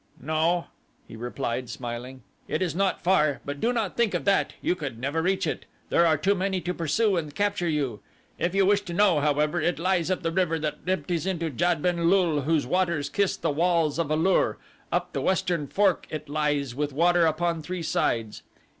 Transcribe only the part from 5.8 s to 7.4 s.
There are too many to pursue and